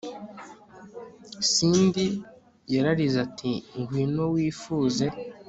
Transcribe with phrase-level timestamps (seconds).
[1.51, 2.07] cindy!
[2.73, 5.05] yararize ati 'ngwino wifuze